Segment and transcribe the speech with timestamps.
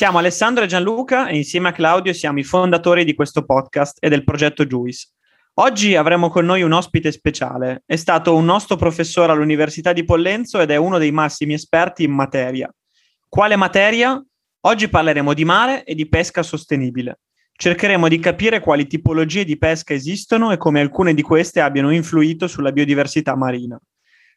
[0.00, 4.08] Siamo Alessandro e Gianluca e insieme a Claudio siamo i fondatori di questo podcast e
[4.08, 5.08] del progetto Juice.
[5.56, 7.82] Oggi avremo con noi un ospite speciale.
[7.84, 12.12] È stato un nostro professore all'Università di Pollenzo ed è uno dei massimi esperti in
[12.12, 12.74] materia.
[13.28, 14.18] Quale materia?
[14.60, 17.18] Oggi parleremo di mare e di pesca sostenibile.
[17.52, 22.48] Cercheremo di capire quali tipologie di pesca esistono e come alcune di queste abbiano influito
[22.48, 23.78] sulla biodiversità marina.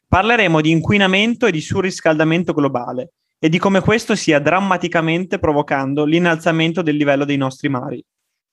[0.06, 6.82] Parleremo di inquinamento e di surriscaldamento globale e di come questo stia drammaticamente provocando l'innalzamento
[6.82, 8.04] del livello dei nostri mari.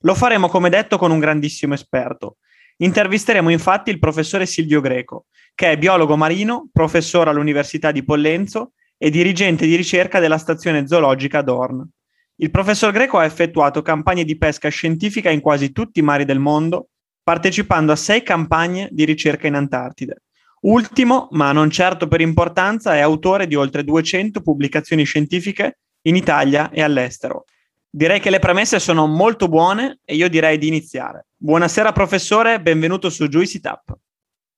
[0.04, 2.38] Lo faremo come detto con un grandissimo esperto.
[2.78, 9.10] Intervisteremo infatti il professore Silvio Greco, che è biologo marino, professore all'Università di Pollenzo e
[9.10, 11.88] dirigente di ricerca della stazione zoologica Dorn.
[12.36, 16.40] Il professor Greco ha effettuato campagne di pesca scientifica in quasi tutti i mari del
[16.40, 16.90] mondo,
[17.22, 20.24] partecipando a sei campagne di ricerca in Antartide.
[20.62, 26.70] Ultimo, ma non certo per importanza, è autore di oltre 200 pubblicazioni scientifiche in Italia
[26.70, 27.46] e all'estero.
[27.90, 31.26] Direi che le premesse sono molto buone e io direi di iniziare.
[31.36, 33.98] Buonasera professore, benvenuto su Juicy Tap.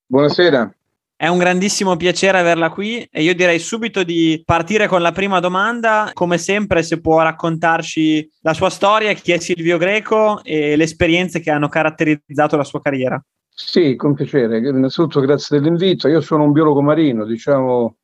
[0.06, 0.76] Buonasera.
[1.16, 5.40] È un grandissimo piacere averla qui e io direi subito di partire con la prima
[5.40, 6.12] domanda.
[6.14, 11.40] Come sempre, se può raccontarci la sua storia, chi è Silvio Greco e le esperienze
[11.40, 13.24] che hanno caratterizzato la sua carriera.
[13.56, 14.58] Sì, con piacere.
[14.58, 16.08] Innanzitutto grazie dell'invito.
[16.08, 17.98] Io sono un biologo marino, diciamo,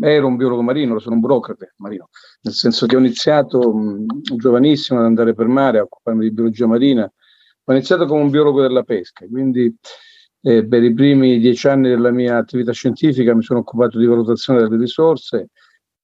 [0.00, 2.08] ero un biologo marino, sono un burocrate marino,
[2.42, 4.06] nel senso che ho iniziato mh,
[4.36, 7.10] giovanissimo ad andare per mare a occuparmi di biologia marina.
[7.68, 9.74] Ho iniziato come un biologo della pesca, quindi
[10.42, 14.60] eh, per i primi dieci anni della mia attività scientifica mi sono occupato di valutazione
[14.62, 15.48] delle risorse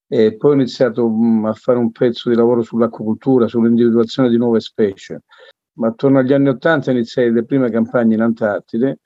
[0.09, 4.61] e poi ho iniziato mh, a fare un pezzo di lavoro sull'acquacultura, sull'individuazione di nuove
[4.61, 5.23] specie
[5.75, 9.01] ma attorno agli anni Ottanta iniziai le prime campagne in Antartide,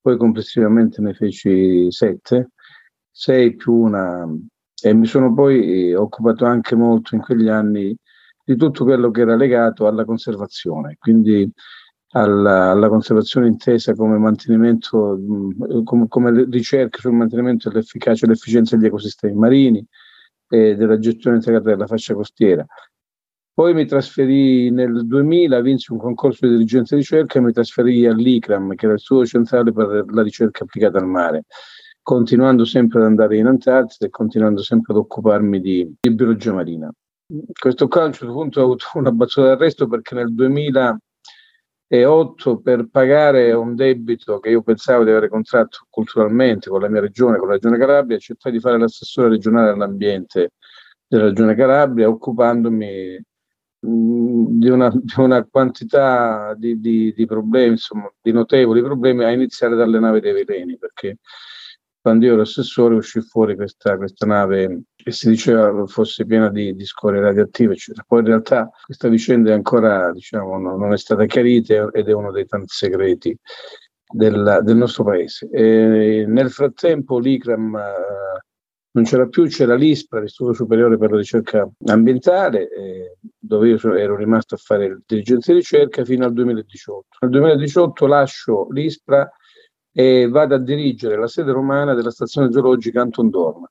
[0.00, 2.50] poi complessivamente ne feci sette,
[3.10, 4.26] sei più una,
[4.80, 7.96] e mi sono poi occupato anche molto in quegli anni
[8.44, 11.50] di tutto quello che era legato alla conservazione, quindi
[12.12, 15.18] alla, alla conservazione intesa come mantenimento,
[15.84, 19.84] come, come ricerca sul mantenimento dell'efficacia e l'efficienza degli ecosistemi marini
[20.48, 22.64] e della gestione integrata della fascia costiera.
[23.58, 28.06] Poi mi trasferì nel 2000, vinsi un concorso di dirigenza di ricerca e mi trasferì
[28.06, 31.42] all'ICRAM, che era il suo centrale per la ricerca applicata al mare,
[32.00, 36.88] continuando sempre ad andare in Antartide e continuando sempre ad occuparmi di, di biologia marina.
[37.52, 42.88] Questo qua a un certo punto ho avuto una battuta d'arresto perché nel 2008 per
[42.88, 47.48] pagare un debito che io pensavo di avere contratto culturalmente con la mia regione, con
[47.48, 50.52] la regione Calabria, accettai di fare l'assessore regionale all'ambiente
[51.08, 53.26] della regione Calabria occupandomi
[53.80, 59.76] di una, di una, quantità di, di, di, problemi, insomma, di notevoli problemi, a iniziare
[59.76, 61.18] dalle navi dei veleni, perché
[62.00, 66.74] quando io ero assessore uscì fuori questa, questa nave che si diceva fosse piena di,
[66.84, 68.04] scorie radioattive, eccetera.
[68.06, 72.12] Poi in realtà questa vicenda è ancora, diciamo, no, non è stata chiarita ed è
[72.12, 73.36] uno dei tanti segreti
[74.10, 75.48] del, del nostro paese.
[75.50, 78.42] E nel frattempo l'ICRAM eh,
[78.90, 84.16] non c'era più, c'era l'ISPRA, l'Istituto Superiore per la Ricerca Ambientale, eh, dove io ero
[84.16, 87.06] rimasto a fare il dirigente di ricerca fino al 2018.
[87.20, 89.30] Nel 2018 lascio l'ISPRA
[89.92, 93.70] e vado a dirigere la sede romana della stazione geologica Anton Dorna.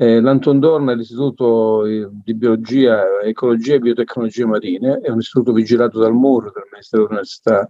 [0.00, 5.52] Eh, L'Anton Dorna è l'istituto eh, di biologia, ecologia e biotecnologie marine, è un istituto
[5.52, 7.66] vigilato dal MUR, del Ministero dell'Università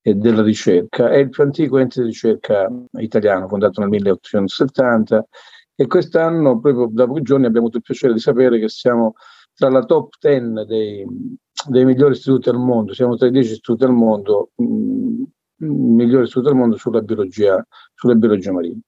[0.00, 2.66] e della Ricerca, è il più antico ente di ricerca
[2.98, 5.26] italiano, fondato nel 1870
[5.80, 9.14] e quest'anno, proprio da pochi giorni, abbiamo avuto il piacere di sapere che siamo
[9.54, 11.06] tra la top 10 dei,
[11.68, 14.64] dei migliori istituti al mondo, siamo tra i 10 istituti al mondo, mh,
[15.64, 18.78] mm, migliori istituti al mondo sulla biologia, sulla biologia marina.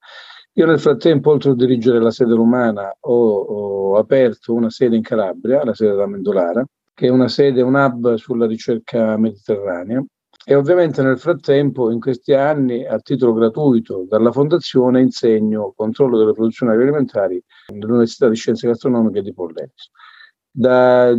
[0.53, 5.03] Io nel frattempo, oltre a dirigere la sede romana, ho, ho, aperto una sede in
[5.03, 6.63] Calabria, la sede da Mendolara,
[6.93, 10.05] che è una sede, un hub sulla ricerca mediterranea,
[10.45, 16.33] e ovviamente nel frattempo, in questi anni, a titolo gratuito dalla Fondazione, insegno controllo delle
[16.33, 17.43] produzioni agroalimentari
[17.73, 19.91] all'Università di Scienze Gastronomiche di Pollenzo.
[20.51, 21.15] Da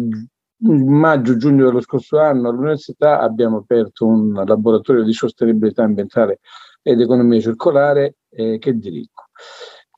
[0.58, 6.40] maggio-giugno dello scorso anno all'università abbiamo aperto un laboratorio di sostenibilità ambientale
[6.82, 9.24] ed economia circolare eh, che dirigo.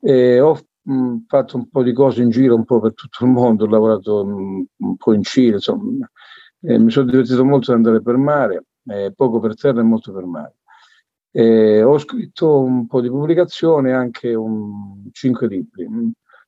[0.01, 3.31] Eh, ho mh, fatto un po' di cose in giro, un po' per tutto il
[3.31, 6.10] mondo, ho lavorato mh, un po' in Cile, insomma,
[6.62, 10.12] eh, mi sono divertito molto ad andare per mare eh, poco per terra e molto
[10.12, 10.56] per mare.
[11.32, 15.86] Eh, ho scritto un po' di pubblicazioni, anche un, cinque libri.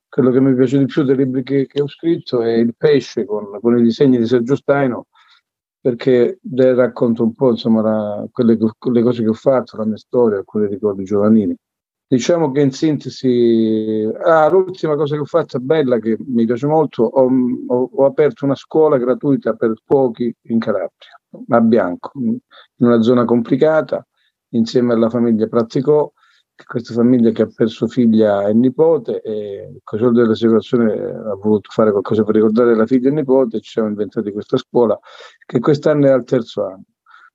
[0.07, 3.25] Quello che mi piace di più dei libri che, che ho scritto è Il pesce
[3.25, 5.07] con, con, i disegni di Sergio Staino,
[5.81, 6.39] perché
[6.73, 10.67] racconto un po' insomma, la, quelle, quelle, cose che ho fatto, la mia storia, alcuni
[10.67, 11.55] ricordi giovanili.
[12.07, 17.03] Diciamo che in sintesi, ah, l'ultima cosa che ho fatto bella, che mi piace molto,
[17.03, 17.29] ho,
[17.67, 21.17] ho, ho aperto una scuola gratuita per cuochi in Calabria
[21.47, 22.39] a Bianco, in
[22.77, 24.05] una zona complicata,
[24.49, 26.11] insieme alla famiglia Praticò,
[26.65, 31.69] questa famiglia che ha perso figlia e nipote e con i soldi dell'assicurazione ha voluto
[31.71, 34.97] fare qualcosa per ricordare la figlia e il nipote, ci siamo inventati questa scuola
[35.45, 36.83] che quest'anno è al terzo anno.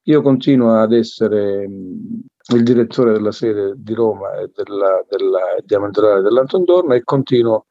[0.06, 6.64] Io continuo ad essere il direttore della sede di Roma e della, della Diamantorale dell'Anton
[6.64, 7.66] Dorna e continuo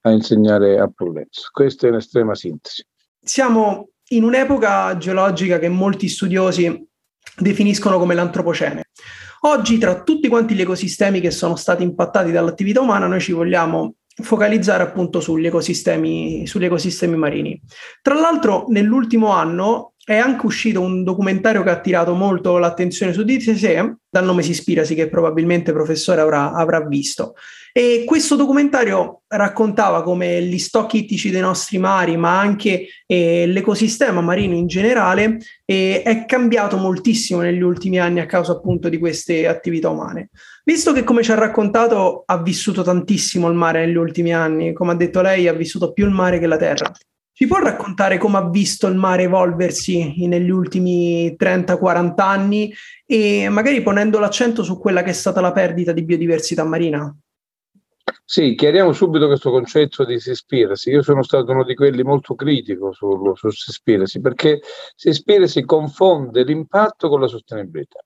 [0.00, 1.48] a insegnare a Pollenzo.
[1.52, 2.84] Questa è in estrema sintesi.
[3.20, 6.86] Siamo in un'epoca geologica che molti studiosi
[7.36, 8.84] definiscono come l'antropocene.
[9.40, 13.94] Oggi, tra tutti quanti gli ecosistemi che sono stati impattati dall'attività umana, noi ci vogliamo
[14.22, 17.60] focalizzare appunto sugli ecosistemi, sugli ecosistemi marini.
[18.00, 23.24] Tra l'altro, nell'ultimo anno è anche uscito un documentario che ha attirato molto l'attenzione su
[23.24, 27.34] di sé, dal nome Sispirasi, che probabilmente il professore avrà, avrà visto.
[27.72, 34.20] E questo documentario raccontava come gli stock ittici dei nostri mari, ma anche eh, l'ecosistema
[34.20, 39.48] marino in generale, eh, è cambiato moltissimo negli ultimi anni a causa appunto di queste
[39.48, 40.30] attività umane.
[40.62, 44.92] Visto che, come ci ha raccontato, ha vissuto tantissimo il mare negli ultimi anni, come
[44.92, 46.92] ha detto lei, ha vissuto più il mare che la terra.
[47.38, 52.72] Ci può raccontare come ha visto il mare evolversi negli ultimi 30-40 anni
[53.04, 57.14] e magari ponendo l'accento su quella che è stata la perdita di biodiversità marina?
[58.24, 60.90] Sì, chiariamo subito questo concetto di Seaspiracy.
[60.92, 64.62] Io sono stato uno di quelli molto critico su, su Seaspiracy perché
[64.94, 67.98] Seaspiracy confonde l'impatto con la sostenibilità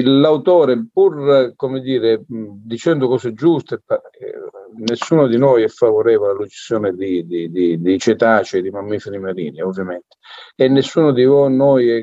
[0.00, 1.52] l'autore, pur
[1.82, 4.32] dire, dicendo cose giuste, eh,
[4.76, 10.16] nessuno di noi è favorevole all'uccisione di, di, di, di cetacei, di mammiferi marini, ovviamente,
[10.56, 12.02] e nessuno di noi è,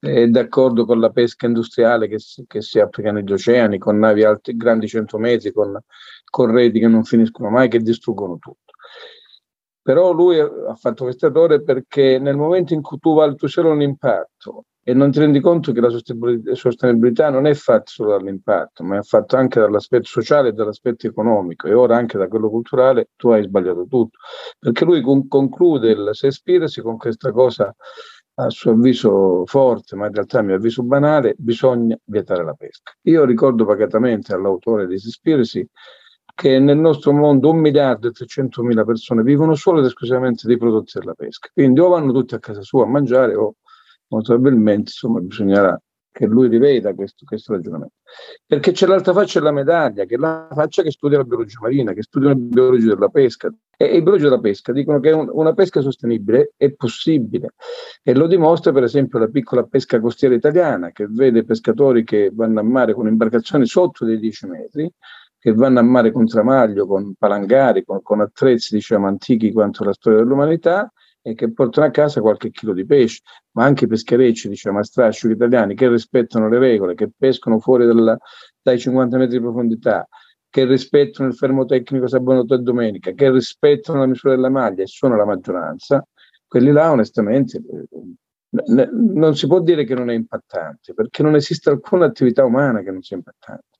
[0.00, 2.18] è, è d'accordo con la pesca industriale che
[2.48, 5.78] che si, applica negli oceani, con navi alti, grandi 100 metri, con,
[6.28, 8.72] con reti che non finiscono mai, che distruggono tutto.
[9.82, 13.82] Però lui ha fatto questo errore perché nel momento in cui tu valuti solo un
[13.82, 15.90] impatto e non ti rendi conto che la
[16.54, 21.66] sostenibilità non è fatta solo dall'impatto, ma è fatta anche dall'aspetto sociale e dall'aspetto economico
[21.66, 24.18] e ora anche da quello culturale, tu hai sbagliato tutto.
[24.58, 27.74] Perché lui con- conclude il Sespirasi con questa cosa
[28.34, 32.92] a suo avviso forte, ma in realtà a mio avviso banale, bisogna vietare la pesca.
[33.02, 35.68] Io ricordo pacatamente all'autore di Sespirasi
[36.34, 40.56] che nel nostro mondo un miliardo e 300 mila persone vivono solo ed esclusivamente dei
[40.56, 41.50] prodotti della pesca.
[41.52, 43.56] Quindi o vanno tutti a casa sua a mangiare o
[44.10, 45.80] molto probabilmente insomma, bisognerà
[46.12, 47.94] che lui riveda questo, questo, ragionamento.
[48.44, 51.92] Perché c'è l'altra faccia della medaglia, che è la faccia che studia la biologia marina,
[51.92, 53.52] che studia la biologia della pesca.
[53.76, 57.54] E, e i biologi della pesca dicono che un, una pesca sostenibile è possibile.
[58.02, 62.60] E lo dimostra per esempio la piccola pesca costiera italiana, che vede pescatori che vanno
[62.60, 64.92] a mare con imbarcazioni sotto dei 10 metri,
[65.38, 69.92] che vanno a mare con tramaglio, con palangari, con, con attrezzi diciamo, antichi quanto la
[69.92, 73.20] storia dell'umanità, e che portano a casa qualche chilo di pesce,
[73.52, 77.86] ma anche i pescherecci, diciamo, a strascico italiani che rispettano le regole, che pescano fuori
[77.86, 78.16] dalla,
[78.60, 80.08] dai 50 metri di profondità,
[80.48, 84.86] che rispettano il fermo tecnico sabato e domenica, che rispettano la misura della maglia e
[84.86, 86.04] sono la maggioranza,
[86.46, 87.62] quelli là onestamente
[88.50, 92.90] non si può dire che non è impattante, perché non esiste alcuna attività umana che
[92.90, 93.78] non sia impattante.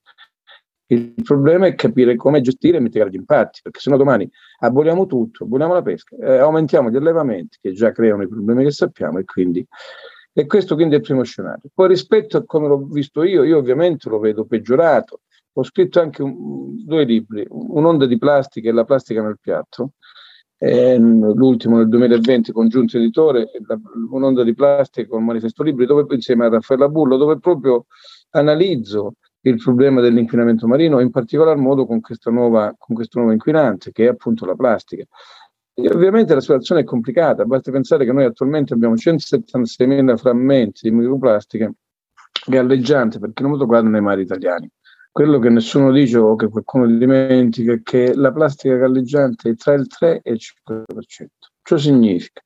[0.90, 4.28] Il problema è capire come gestire e mitigare gli impatti, perché se no domani
[4.60, 8.72] aboliamo tutto, aboliamo la pesca, eh, aumentiamo gli allevamenti che già creano i problemi che
[8.72, 9.64] sappiamo e quindi
[10.32, 11.70] e questo quindi è il primo scenario.
[11.72, 15.20] Poi rispetto a come l'ho visto io, io ovviamente lo vedo peggiorato.
[15.54, 19.92] Ho scritto anche un, due libri, un'onda di plastica e la plastica nel piatto,
[20.56, 23.78] eh, l'ultimo nel 2020 congiunto editore, la,
[24.10, 27.86] un'onda di plastica con manifesto libri, dove insieme a Raffaella Bullo, dove proprio
[28.30, 34.04] analizzo il problema dell'inquinamento marino, in particolar modo con, nuova, con questo nuovo inquinante che
[34.04, 35.04] è appunto la plastica.
[35.72, 40.94] E ovviamente la situazione è complicata, basta pensare che noi attualmente abbiamo 176.000 frammenti di
[40.94, 41.72] microplastica
[42.46, 44.70] galleggianti per chilometro quadro nei mari italiani.
[45.12, 49.72] Quello che nessuno dice o che qualcuno dimentica è che la plastica galleggiante è tra
[49.74, 51.26] il 3 e il 5%.
[51.62, 52.40] Ciò significa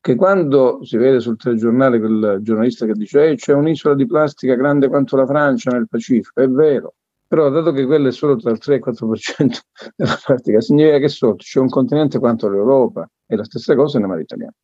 [0.00, 4.54] che quando si vede sul telegiornale quel giornalista che dice eh, c'è un'isola di plastica
[4.54, 6.94] grande quanto la Francia nel Pacifico, è vero,
[7.26, 9.58] però dato che quello è solo tra il 3 e il 4%
[9.94, 14.08] della plastica, significa che sotto c'è un continente quanto l'Europa e la stessa cosa nel
[14.08, 14.54] mare italiano.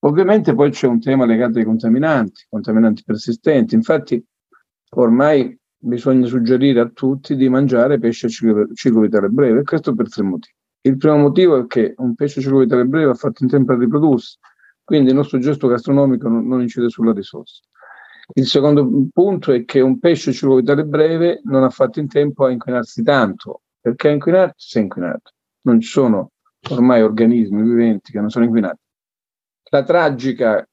[0.00, 4.22] Ovviamente poi c'è un tema legato ai contaminanti, contaminanti persistenti, infatti
[4.94, 10.08] ormai bisogna suggerire a tutti di mangiare pesce a ciclo vitale breve, e questo per
[10.08, 10.54] tre motivi.
[10.80, 13.72] Il primo motivo è che un pesce a ciclo vitale breve ha fatto in tempo
[13.72, 14.38] a riprodursi,
[14.86, 17.60] quindi il nostro gesto gastronomico non, non incide sulla risorsa.
[18.34, 22.52] Il secondo punto è che un pesce vitale breve non ha fatto in tempo a
[22.52, 25.32] inquinarsi tanto, perché a inquinarsi si è inquinato.
[25.62, 26.30] Non ci sono
[26.70, 28.78] ormai organismi viventi che non sono inquinati.
[29.70, 30.64] La tragica,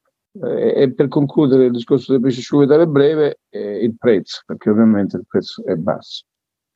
[0.43, 5.17] eh, e per concludere il discorso del pesce vitale breve, è il prezzo, perché ovviamente
[5.17, 6.25] il prezzo è basso.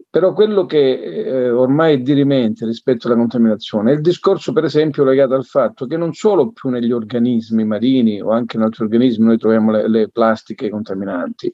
[0.10, 5.04] Però quello che eh, ormai è dirimente rispetto alla contaminazione è il discorso, per esempio,
[5.04, 9.26] legato al fatto che non solo più negli organismi marini o anche in altri organismi
[9.26, 11.54] noi troviamo le, le plastiche contaminanti.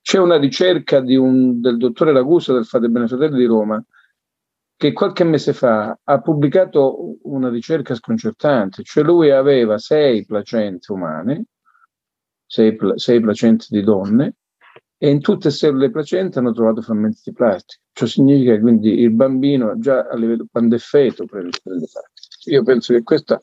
[0.00, 3.82] C'è una ricerca un, del dottore Ragusa del Fate Bene Fratelli di Roma
[4.76, 11.46] che qualche mese fa ha pubblicato una ricerca sconcertante, cioè lui aveva sei placente umane,
[12.44, 14.34] sei, sei placente di donne,
[14.98, 17.82] e in tutte e sei le placente hanno trovato frammenti di plastica.
[17.92, 22.00] Ciò significa che quindi il bambino già a livello quando è feto prende, plastica.
[22.50, 23.40] Io penso che questa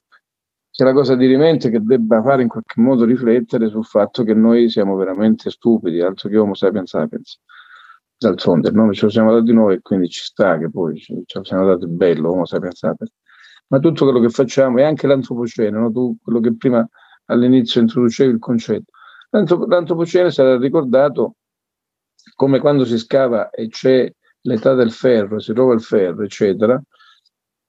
[0.70, 4.34] sia la cosa di rimente che debba fare in qualche modo riflettere sul fatto che
[4.34, 7.40] noi siamo veramente stupidi, altro che Homo sapiens sapiens.
[8.18, 11.24] D'altronde il nome ce lo siamo dati noi e quindi ci sta che poi ce
[11.32, 13.12] lo siamo dati bello, Homo sapiens sapiens.
[13.68, 15.92] Ma tutto quello che facciamo e anche l'antropocene, no?
[15.92, 16.88] tu, quello che prima
[17.26, 18.92] all'inizio introducevi il concetto.
[19.30, 21.36] L'antropocene sarà ricordato
[22.36, 24.12] come quando si scava e c'è
[24.42, 26.82] l'età del ferro, si trova il ferro, eccetera,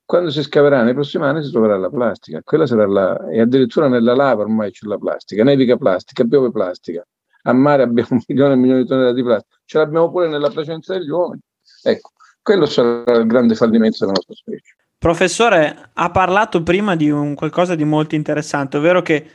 [0.05, 2.41] quando si scaverà nei prossimi anni si troverà la plastica.
[2.43, 7.07] Quella sarà la, e addirittura nella lava ormai c'è la plastica, nevica plastica, piove plastica.
[7.47, 10.51] A mare abbiamo un milione e milioni di tonnellate di plastica, ce l'abbiamo pure nella
[10.51, 11.41] presenza degli uomini.
[11.83, 12.11] Ecco,
[12.43, 14.77] quello sarà il grande fallimento della nostra specie.
[14.99, 19.27] Professore, ha parlato prima di un qualcosa di molto interessante, ovvero che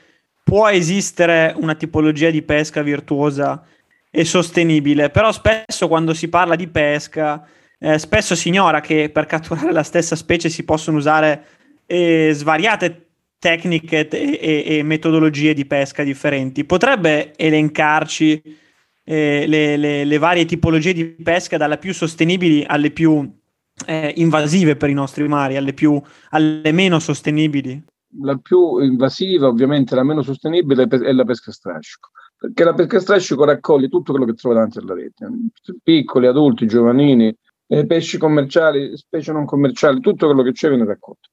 [0.44, 3.64] può esistere una tipologia di pesca virtuosa
[4.12, 7.48] e sostenibile, però spesso quando si parla di pesca,
[7.78, 11.46] eh, spesso si ignora che per catturare la stessa specie si possono usare
[11.86, 13.06] eh, svariate
[13.39, 16.66] tecniche e, e, e, metodologie di pesca differenti.
[16.66, 18.42] Potrebbe elencarci
[19.04, 23.28] eh, le, le, le, varie tipologie di pesca dalle più sostenibili alle più
[23.86, 26.01] eh, invasive per i nostri mari, alle, più,
[26.32, 27.82] alle meno sostenibili?
[28.22, 33.43] La più invasiva, ovviamente la meno sostenibile, è la pesca strascico perché la pesca strascico
[33.43, 35.27] raccoglie tutto quello che trova davanti alla rete,
[35.84, 37.36] piccoli, adulti, giovanini,
[37.67, 41.27] eh, pesci commerciali, specie non commerciali, tutto quello che c'è viene raccolto.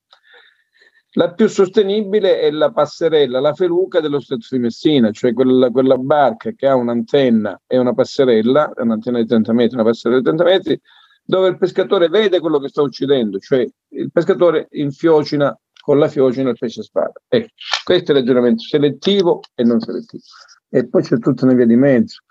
[1.13, 5.97] La più sostenibile è la passerella, la feluca dello Stretto di Messina, cioè quella, quella
[5.97, 10.45] barca che ha un'antenna e una passerella, un'antenna di 30 metri, una passerella di 30
[10.45, 10.81] metri,
[11.25, 16.51] dove il pescatore vede quello che sta uccidendo, cioè il pescatore infiocina con la fiocina
[16.51, 17.13] il pesce spada.
[17.29, 17.49] Ecco,
[17.85, 20.25] questo è il ragionamento selettivo e non selettivo
[20.69, 22.23] e poi c'è tutta una via di mezzo,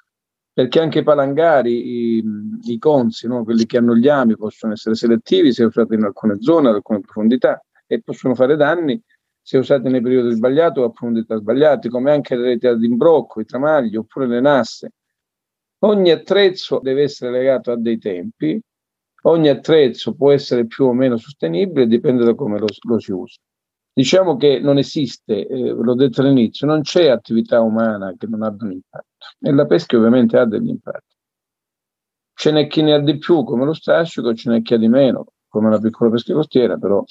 [0.54, 2.24] perché anche i palangari, i,
[2.63, 3.44] i consi, no?
[3.44, 7.01] quelli che hanno gli ami, possono essere selettivi se usati in alcune zone, ad alcune
[7.01, 9.01] profondità e possono fare danni
[9.42, 13.42] se usati nei periodi sbagliati o a profondità sbagliate, come anche le reti ad imbrocco,
[13.42, 14.92] i tramagli oppure le nasse.
[15.80, 18.60] Ogni attrezzo deve essere legato a dei tempi,
[19.24, 23.39] ogni attrezzo può essere più o meno sostenibile, dipende da come lo, lo si usa.
[23.98, 28.66] Diciamo che non esiste, eh, l'ho detto all'inizio, non c'è attività umana che non abbia
[28.66, 29.06] un impatto
[29.40, 31.16] e la pesca ovviamente ha degli impatti.
[32.34, 34.90] Ce n'è chi ne ha di più come lo strascico, ce n'è chi ha di
[34.90, 37.02] meno come la piccola pesca costiera, però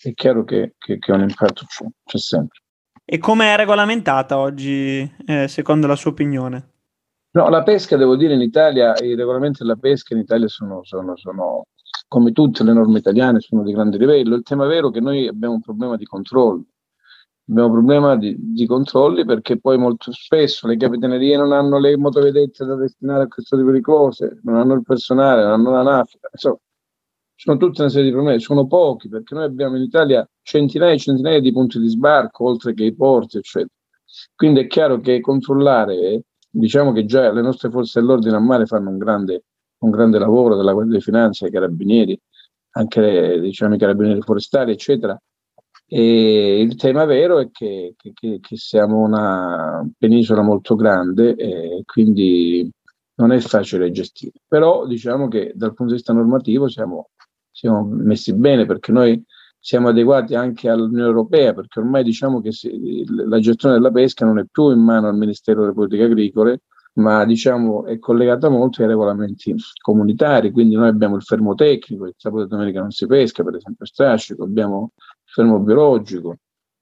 [0.00, 2.60] è chiaro che, che, che un impatto c'è, c'è sempre.
[3.04, 6.70] E come è regolamentata oggi, eh, secondo la sua opinione?
[7.32, 11.18] No, la pesca, devo dire, in Italia, i regolamenti della pesca in Italia sono, sono,
[11.18, 11.66] sono
[12.10, 14.34] come tutte le norme italiane, sono di grande livello.
[14.34, 16.64] Il tema vero è che noi abbiamo un problema di controllo.
[17.48, 21.96] Abbiamo un problema di, di controlli perché poi molto spesso le capitanerie non hanno le
[21.96, 25.82] motovedette da destinare a questo tipo di cose, non hanno il personale, non hanno la
[25.82, 26.28] nafta.
[26.32, 26.58] Insomma,
[27.36, 30.98] sono tutte una serie di problemi, sono pochi perché noi abbiamo in Italia centinaia e
[30.98, 33.72] centinaia di punti di sbarco, oltre che i porti, eccetera.
[34.34, 38.90] Quindi è chiaro che controllare, diciamo che già le nostre forze dell'ordine a mare fanno
[38.90, 39.44] un grande
[39.80, 42.18] un grande lavoro della Guardia di Finanza, i carabinieri,
[42.72, 45.20] anche diciamo, i carabinieri forestali, eccetera.
[45.86, 52.70] E il tema vero è che, che, che, siamo una penisola molto grande e quindi
[53.16, 54.40] non è facile gestire.
[54.46, 57.10] Però diciamo che dal punto di vista normativo siamo,
[57.50, 59.20] siamo messi bene perché noi
[59.58, 64.38] siamo adeguati anche all'Unione Europea perché ormai diciamo che si, la gestione della pesca non
[64.38, 66.62] è più in mano al Ministero delle Politiche Agricole,
[66.94, 72.14] ma diciamo è collegata molto ai regolamenti comunitari, quindi noi abbiamo il fermo tecnico, il
[72.16, 76.36] sabato e domenica non si pesca, per esempio strascico, abbiamo il fermo biologico,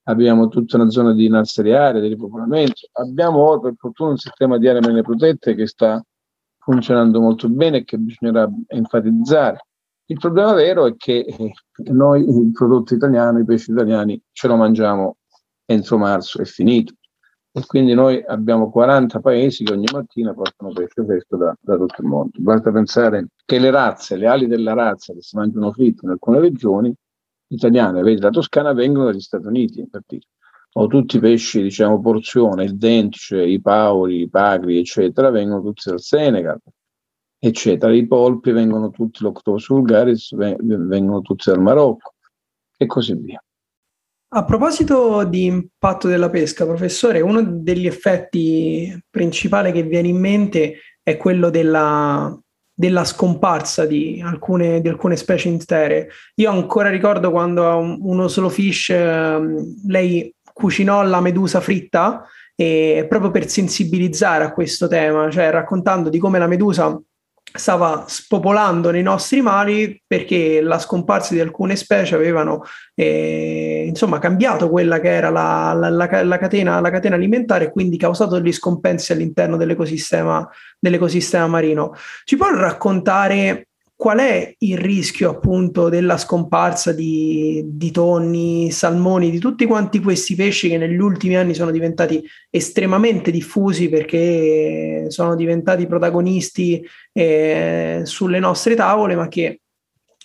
[0.04, 4.80] abbiamo tutta una zona di narseriare, di ripopolamento, abbiamo per fortuna un sistema di aree
[4.80, 6.02] marine protette che sta
[6.58, 9.66] funzionando molto bene e che bisognerà enfatizzare.
[10.06, 11.52] Il problema vero è che eh,
[11.92, 15.16] noi il prodotto italiano, i pesci italiani, ce lo mangiamo
[15.66, 16.94] entro marzo, è finito
[17.58, 22.00] e quindi noi abbiamo 40 paesi che ogni mattina portano pesce fresco da, da, tutto
[22.00, 22.30] il mondo.
[22.38, 26.38] Basta pensare che le razze, le ali della razza che si mangiano fritte in alcune
[26.38, 26.94] regioni
[27.48, 30.26] italiane, vedi la Toscana, vengono dagli Stati Uniti per dire.
[30.74, 35.88] O tutti i pesci, diciamo, porzione, il dentice, i pauri, i pagri, eccetera, vengono tutti
[35.88, 36.60] dal Senegal,
[37.38, 37.92] eccetera.
[37.92, 42.14] I polpi vengono tutti, l'octopus vulgaris, vengono tutti dal Marocco
[42.76, 43.42] e così via.
[44.30, 50.80] A proposito di impatto della pesca, professore, uno degli effetti principali che viene in mente
[51.02, 52.38] è quello della,
[52.74, 56.10] della scomparsa di alcune, di alcune, specie intere.
[56.34, 63.30] Io ancora ricordo quando uno solo fish, ehm, lei cucinò la medusa fritta e proprio
[63.30, 67.00] per sensibilizzare a questo tema, cioè raccontando di come la medusa
[67.52, 72.64] stava spopolando nei nostri mari perché la scomparsa di alcune specie avevano
[72.94, 77.70] eh, insomma cambiato quella che era la, la, la, la, catena, la catena alimentare e
[77.70, 80.46] quindi causato degli scompensi all'interno dell'ecosistema,
[80.78, 81.94] dell'ecosistema marino.
[82.24, 83.67] Ci può raccontare
[83.98, 90.36] qual è il rischio appunto della scomparsa di, di, tonni, salmoni, di tutti quanti questi
[90.36, 96.80] pesci che negli ultimi anni sono diventati estremamente diffusi perché sono diventati protagonisti
[97.12, 99.62] eh, sulle nostre tavole, ma che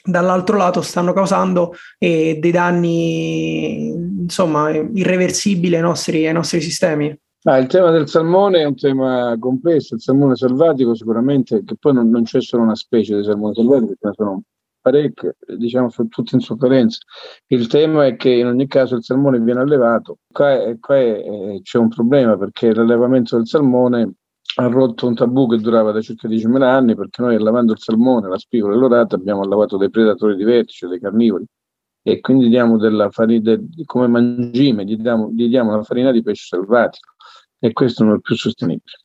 [0.03, 7.18] dall'altro lato stanno causando eh, dei danni insomma irreversibili ai nostri, ai nostri sistemi.
[7.46, 11.94] Ah, il tema del salmone è un tema complesso, il salmone selvatico sicuramente, che poi
[11.94, 14.44] non, non c'è solo una specie di salmone selvatico, ce ne sono
[14.79, 17.00] parecchie, diciamo sono tutte in sofferenza.
[17.48, 21.62] Il tema è che in ogni caso il salmone viene allevato, qua, qua è, è,
[21.62, 24.14] c'è un problema perché l'allevamento del salmone
[24.56, 28.29] ha rotto un tabù che durava da circa 10.000 anni perché noi allevando il salmone,
[28.29, 31.46] la spigola e l'orata abbiamo allevato dei predatori di vertice, dei carnivori
[32.03, 36.56] e quindi diamo della farina, come mangime, gli diamo, gli diamo la farina di pesce
[36.56, 37.13] selvatico
[37.64, 39.00] e questo non è più sostenibile.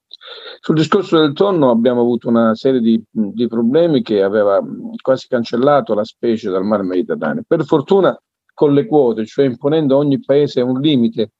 [0.59, 4.61] Sul discorso del tonno abbiamo avuto una serie di, di, problemi che aveva
[5.01, 7.45] quasi cancellato la specie dal mar Mediterraneo.
[7.47, 8.21] Per fortuna
[8.53, 11.31] con le quote, cioè imponendo a ogni paese un limite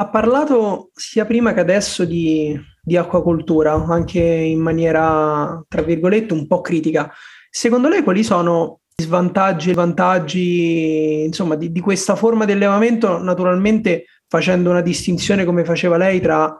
[0.00, 6.46] Ha parlato sia prima che adesso di, di acquacoltura, anche in maniera, tra virgolette, un
[6.46, 7.12] po' critica.
[7.50, 12.52] Secondo lei quali sono i svantaggi e i vantaggi insomma, di, di questa forma di
[12.52, 13.18] allevamento?
[13.18, 16.54] Naturalmente facendo una distinzione come faceva lei tra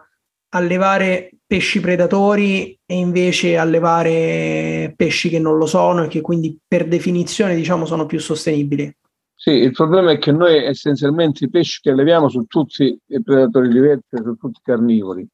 [0.50, 6.88] allevare pesci predatori e invece allevare pesci che non lo sono e che quindi per
[6.88, 8.92] definizione diciamo sono più sostenibili.
[9.35, 14.09] Sì, il problema è che noi essenzialmente i pesci che alleviamo sono tutti predatori diversi,
[14.11, 15.26] sono tutti carnivori.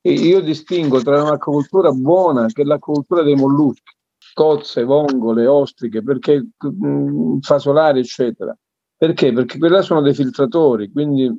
[0.00, 3.92] E io distingo tra un'acquacoltura buona che l'acquacoltura dei molluschi,
[4.34, 8.56] cozze, vongole, ostriche, perché mh, mm, fasolari, eccetera.
[8.98, 9.32] Perché?
[9.32, 11.32] Perché quelle sono dei filtratori, quindi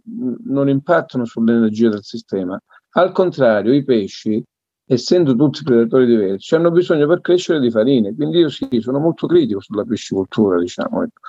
[0.46, 2.58] non impattano sull'energia del sistema.
[2.92, 4.42] Al contrario, i pesci,
[4.86, 8.16] essendo tutti predatori diversi, hanno bisogno per crescere di farine.
[8.16, 11.04] Quindi io sì, sono molto critico sulla piscicoltura, diciamo.
[11.04, 11.20] Ecco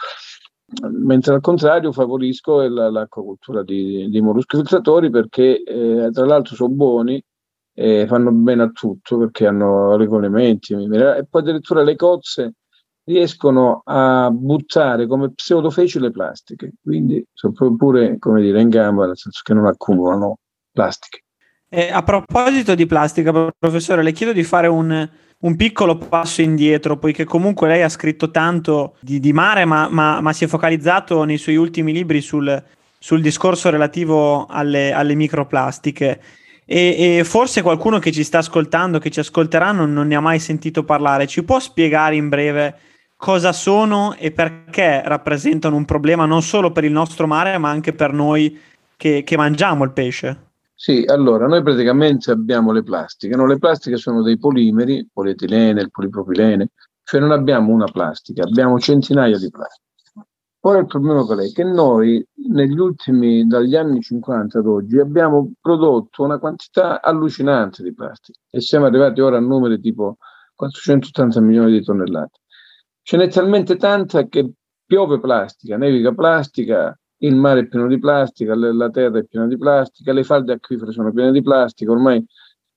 [0.89, 7.23] mentre al contrario favorisco l'acquacoltura di, di molluschi filtratori perché eh, tra l'altro sono buoni
[7.73, 12.55] e fanno bene a tutto perché hanno regolamenti e poi addirittura le cozze
[13.05, 19.17] riescono a buttare come pseudofeci le plastiche quindi sono pure come dire in gamba nel
[19.17, 20.39] senso che non accumulano
[20.71, 21.25] plastiche
[21.69, 25.09] eh, a proposito di plastica professore le chiedo di fare un
[25.41, 30.21] un piccolo passo indietro, poiché comunque lei ha scritto tanto di, di mare, ma, ma,
[30.21, 32.63] ma, si è focalizzato nei suoi ultimi libri sul,
[32.99, 36.21] sul discorso relativo alle, alle microplastiche.
[36.67, 40.21] E, e, forse qualcuno che ci sta ascoltando, che ci ascolterà, non, non ne ha
[40.21, 41.27] mai sentito parlare.
[41.27, 42.77] Ci può spiegare in breve
[43.21, 47.93] cosa sono e perché rappresentano un problema non solo per il nostro mare, ma anche
[47.93, 48.59] per noi
[48.97, 50.49] che, che mangiamo il pesce?
[50.75, 53.47] Sì, allora noi praticamente abbiamo le plastiche, no?
[53.47, 56.71] le plastiche sono dei polimeri, polietilene, il polipropilene,
[57.05, 59.89] cioè non abbiamo una plastica, abbiamo centinaia di plastiche.
[60.61, 61.53] Ora il problema qual è?
[61.53, 67.93] Che noi negli ultimi, dagli anni 50 ad oggi, abbiamo prodotto una quantità allucinante di
[67.93, 70.17] plastica e siamo arrivati ora a numeri tipo
[70.55, 72.40] 480 milioni di tonnellate.
[73.03, 74.53] Ce n'è talmente tanta che
[74.85, 79.57] piove plastica, nevica plastica, il mare è pieno di plastica, la terra è piena di
[79.57, 82.25] plastica, le falde acquifere sono piene di plastica, ormai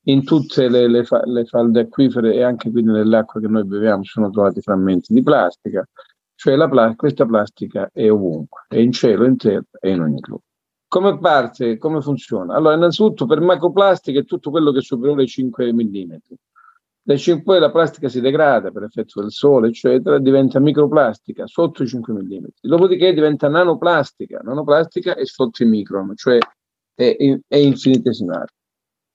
[0.06, 4.30] in tutte le, le, le falde acquifere e anche quindi nell'acqua che noi beviamo sono
[4.30, 5.88] trovati frammenti di plastica,
[6.36, 10.44] cioè la, questa plastica è ovunque, è in cielo, in terra e in ogni luogo.
[10.88, 12.54] Come parte, come funziona?
[12.54, 16.14] Allora, innanzitutto per macroplastica è tutto quello che è superiore ai 5 mm.
[17.06, 21.84] Dai 5 poi la plastica si degrada per effetto del sole, eccetera, diventa microplastica sotto
[21.84, 22.46] i 5 mm.
[22.62, 24.40] Dopodiché diventa nanoplastica.
[24.42, 26.38] Nanoplastica è sotto i micron, cioè
[26.96, 28.48] è, è infinitesimale.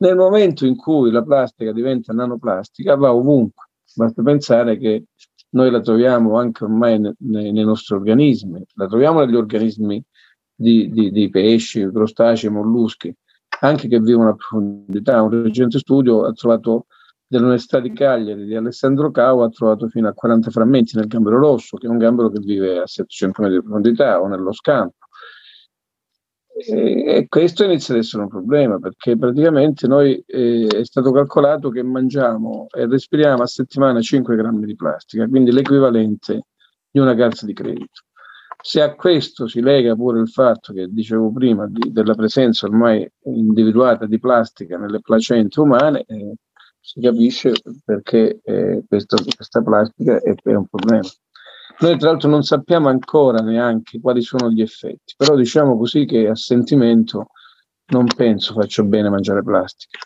[0.01, 3.69] Nel momento in cui la plastica diventa nanoplastica, va ovunque.
[3.95, 5.05] Basta pensare che
[5.51, 10.05] noi la troviamo anche ormai nei, nei nostri organismi, la troviamo negli organismi
[10.55, 13.13] di, di, di pesci, crostacei, molluschi,
[13.61, 15.23] anche che vivono a profondità.
[15.23, 16.87] Un recente studio ha trovato
[17.29, 21.77] dell'Università di Cagliari di Alessandro Cao ha trovato fino a 40 frammenti nel gambero rosso,
[21.77, 24.97] che è un gambero che vive a 700 metri di profondità o nello scampo.
[26.61, 31.69] E, e questo inizia ad essere un problema perché praticamente noi eh, è stato calcolato
[31.69, 36.47] che mangiamo e respiriamo a settimana 5 grammi di plastica, quindi l'equivalente
[36.91, 38.03] di una carta di credito.
[38.61, 43.09] Se a questo si lega pure il fatto che dicevo prima di, della presenza ormai
[43.25, 46.35] individuata di plastica nelle placente umane, eh,
[46.81, 47.53] si capisce
[47.85, 51.09] perché eh, questa, questa, plastica è, è un problema.
[51.81, 56.27] Noi tra l'altro non sappiamo ancora neanche quali sono gli effetti, però diciamo così che
[56.27, 57.29] a sentimento
[57.91, 59.99] non penso faccia bene mangiare plastica.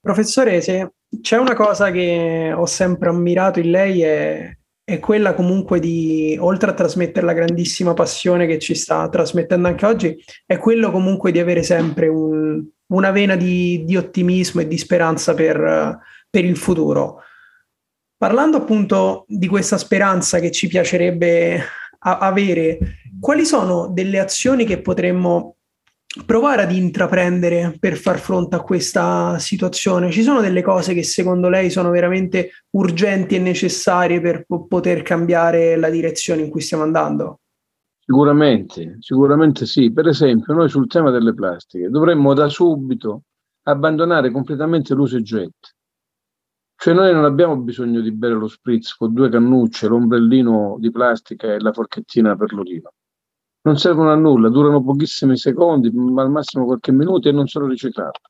[0.00, 5.80] Professore, se c'è una cosa che ho sempre ammirato in lei è, è quella comunque
[5.80, 10.90] di, oltre a trasmettere la grandissima passione che ci sta trasmettendo anche oggi, è quello
[10.90, 15.98] comunque di avere sempre un, una vena di, di ottimismo e di speranza per,
[16.28, 17.22] per il futuro.
[18.16, 21.62] Parlando appunto di questa speranza che ci piacerebbe
[22.00, 22.78] avere,
[23.20, 25.56] quali sono delle azioni che potremmo
[26.24, 30.10] provare ad intraprendere per far fronte a questa situazione?
[30.10, 35.02] Ci sono delle cose che secondo lei sono veramente urgenti e necessarie per po- poter
[35.02, 37.40] cambiare la direzione in cui stiamo andando?
[38.10, 39.92] Sicuramente, sicuramente sì.
[39.92, 43.24] Per esempio, noi sul tema delle plastiche dovremmo da subito
[43.64, 45.68] abbandonare completamente l'uso e getto.
[46.74, 51.52] Cioè noi non abbiamo bisogno di bere lo spritz con due cannucce, l'ombrellino di plastica
[51.52, 52.90] e la forchettina per l'oliva.
[53.64, 58.20] Non servono a nulla, durano pochissimi secondi, al massimo qualche minuto e non sono riciclati.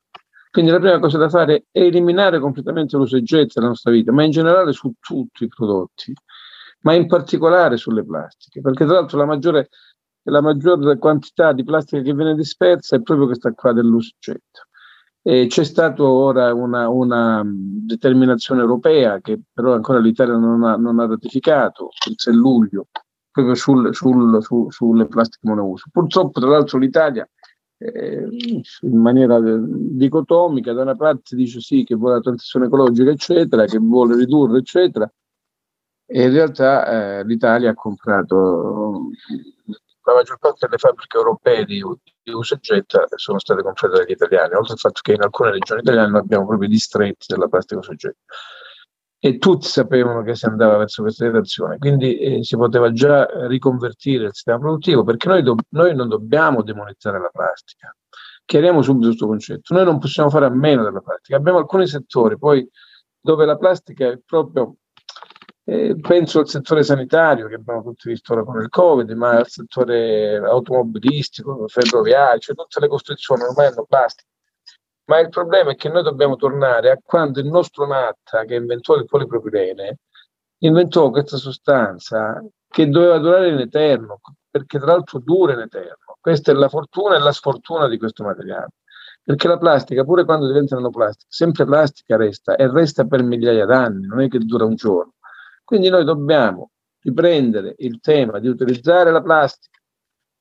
[0.51, 4.11] Quindi la prima cosa da fare è eliminare completamente l'uso e getto dalla nostra vita,
[4.11, 6.13] ma in generale su tutti i prodotti
[6.81, 9.69] ma in particolare sulle plastiche, perché tra l'altro la maggiore,
[10.23, 14.67] la maggior quantità di plastica che viene dispersa è proprio questa qua dell'uscetto.
[15.21, 20.99] E c'è stata ora una, una, determinazione europea che però ancora l'Italia non ha, non
[20.99, 22.87] ha ratificato, il 6 luglio,
[23.29, 25.85] proprio sul, sul, su, sulle plastiche monouso.
[25.91, 27.29] Purtroppo, tra l'altro, l'Italia
[27.79, 28.27] eh,
[28.81, 33.77] in maniera dicotomica, da una parte dice sì che vuole la transizione ecologica, eccetera, che
[33.77, 35.11] vuole ridurre, eccetera,
[36.11, 39.11] E in realtà eh, l'Italia ha comprato
[40.01, 41.83] la maggior parte delle fabbriche europee di,
[42.23, 45.51] di uso e getta sono state comprate dagli italiani, oltre al fatto che in alcune
[45.51, 48.17] regioni italiane abbiamo proprio distretti della plastica uso e getta.
[49.19, 54.25] E tutti sapevano che si andava verso questa direzione, quindi eh, si poteva già riconvertire
[54.25, 57.95] il sistema produttivo perché noi, do- noi non dobbiamo demonizzare la plastica.
[58.45, 59.75] Chiariamo subito questo concetto.
[59.75, 61.37] Noi non possiamo fare a meno della plastica.
[61.37, 62.67] Abbiamo alcuni settori poi
[63.21, 64.77] dove la plastica è proprio
[65.69, 69.47] eh, penso al settore sanitario che abbiamo tutti visto ora con il Covid, ma al
[69.47, 74.27] settore automobilistico, ferroviario, cioè tutte le costruzioni ormai hanno plastica.
[75.05, 78.95] Ma il problema è che noi dobbiamo tornare a quando il nostro Natta, che inventò
[78.95, 79.97] il polipropilene,
[80.59, 86.17] inventò questa sostanza che doveva durare in eterno, perché tra l'altro dura in eterno.
[86.19, 88.69] Questa è la fortuna e la sfortuna di questo materiale.
[89.23, 94.07] Perché la plastica, pure quando diventa nanoplastica, sempre plastica resta e resta per migliaia d'anni,
[94.07, 95.13] non è che dura un giorno.
[95.69, 99.77] Quindi noi dobbiamo riprendere il tema di utilizzare la plastica.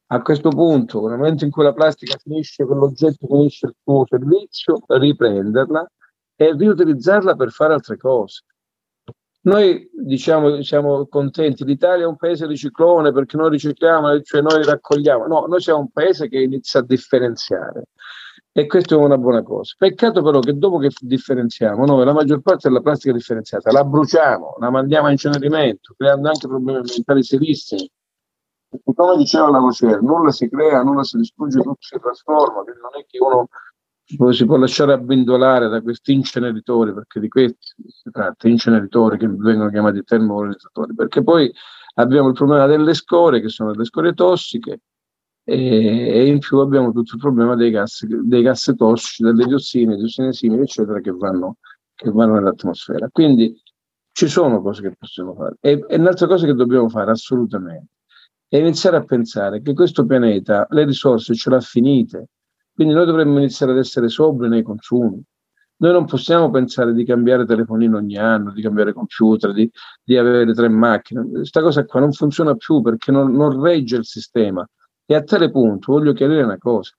[0.06, 4.80] A questo punto, nel momento in cui la plastica finisce, quell'oggetto finisce il suo servizio,
[4.86, 5.86] riprenderla
[6.34, 8.44] e riutilizzarla per fare altre cose.
[9.42, 15.26] Noi diciamo, siamo contenti, l'Italia è un paese riciclone perché noi ricicliamo, cioè noi raccogliamo.
[15.26, 17.88] No, noi siamo un paese che inizia a differenziare
[18.52, 19.74] e questa è una buona cosa.
[19.78, 24.56] Peccato però che dopo che differenziamo, noi la maggior parte della plastica differenziata la bruciamo,
[24.58, 27.90] la mandiamo a incenerimento, creando anche problemi ambientali serissimi.
[28.84, 32.90] Come diceva la Vocer, nulla si crea, nulla si distrugge, tutto si trasforma, quindi non
[33.00, 33.48] è che uno
[34.32, 39.70] si può lasciare abbindolare da questi inceneritori, perché di questi si tratta, inceneritori che vengono
[39.70, 41.52] chiamati termovalorizzatori, perché poi
[41.94, 44.80] abbiamo il problema delle scorie, che sono delle scorie tossiche,
[45.50, 50.32] e, in più abbiamo tutto il problema dei gas, dei gas tossici, delle diossine, diossine
[50.32, 51.56] simili, eccetera, che vanno,
[51.94, 53.08] che vanno nell'atmosfera.
[53.10, 53.58] Quindi
[54.12, 55.56] ci sono cose che possiamo fare.
[55.60, 57.92] E, e un'altra cosa che dobbiamo fare assolutamente
[58.46, 62.28] è iniziare a pensare che questo pianeta le risorse ce l'ha finite,
[62.74, 65.22] quindi noi dovremmo iniziare ad essere sobri nei consumi.
[65.80, 69.70] Noi non possiamo pensare di cambiare telefonino ogni anno, di cambiare computer, di,
[70.02, 71.26] di avere tre macchine.
[71.30, 74.68] Questa cosa qua non funziona più perché non, non regge il sistema.
[75.10, 76.92] E a tale punto voglio chiarire una cosa.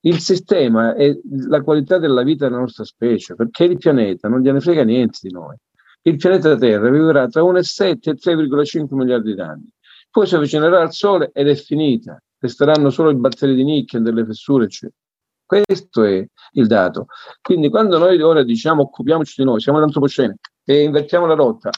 [0.00, 4.60] Il sistema è la qualità della vita della nostra specie, perché il pianeta non gliene
[4.60, 5.56] frega niente di noi.
[6.02, 9.72] Il pianeta Terra vivrà tra 1,7 e 3,5 miliardi di anni.
[10.10, 12.22] Poi si avvicinerà al Sole ed è finita.
[12.38, 15.00] Resteranno solo i batteri di nicchia, delle fessure, eccetera.
[15.48, 17.06] Questo è il dato.
[17.40, 21.70] Quindi quando noi ora diciamo occupiamoci di noi, siamo l'antropocene e invertiamo la rotta,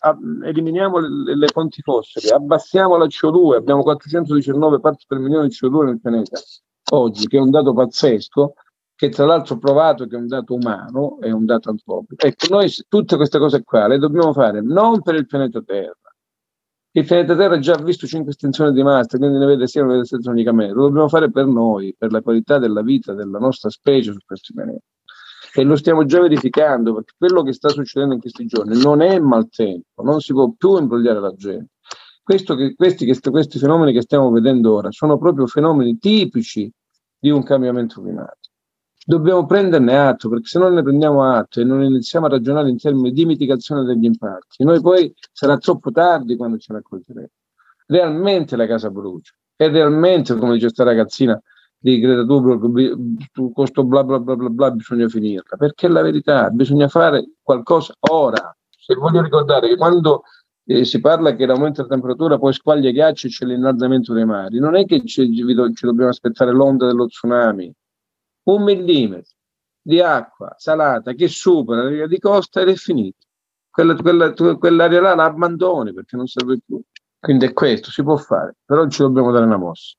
[0.45, 5.85] eliminiamo le, le, fonti fossili, abbassiamo la CO2, abbiamo 419 parti per milione di CO2
[5.85, 6.41] nel pianeta
[6.91, 8.55] oggi, che è un dato pazzesco,
[8.97, 12.27] che tra l'altro provato che è un dato umano, è un dato antropico.
[12.27, 15.95] Ecco, noi tutte queste cose qua le dobbiamo fare non per il pianeta Terra,
[16.93, 19.93] il pianeta Terra ha già visto cinque estensioni di Marte, quindi ne vede sia una
[19.93, 20.75] vede senza unicamente.
[20.75, 24.53] Lo dobbiamo fare per noi, per la qualità della vita della nostra specie su questo
[24.55, 24.85] pianeta.
[25.55, 29.19] E lo stiamo già verificando, perché quello che sta succedendo in questi giorni non è
[29.19, 31.71] maltempo, non si può più imbrogliare la gente.
[32.25, 36.71] Che, questi, questi fenomeni che stiamo vedendo ora sono proprio fenomeni tipici
[37.19, 38.40] di un cambiamento climatico
[39.05, 42.79] dobbiamo prenderne atto, perché se non ne prendiamo atto e non iniziamo a ragionare in
[42.79, 47.29] termini di mitigazione degli impatti, noi poi sarà troppo tardi quando ce ne accorgeremo.
[47.87, 51.41] Realmente la casa brucia e realmente, come dice questa ragazzina
[51.79, 56.51] di Greta Thunberg, questo bla bla bla bla bla bisogna finirla, perché è la verità,
[56.51, 58.55] bisogna fare qualcosa ora.
[58.69, 60.23] Se voglio ricordare che quando
[60.65, 64.25] eh, si parla che l'aumento della temperatura poi squaglia i ghiacci e c'è l'innalzamento dei
[64.25, 67.73] mari, non è che ci, ci dobbiamo aspettare l'onda dello tsunami,
[68.55, 69.33] un millimetro
[69.83, 73.27] di acqua salata che supera la riga di costa ed è finito.
[73.71, 76.81] Quella, quella, quell'area là la abbandoni perché non serve più.
[77.19, 79.95] Quindi è questo, si può fare, però ci dobbiamo dare una mossa.